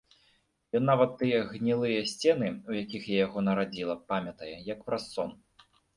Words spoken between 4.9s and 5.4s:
сон.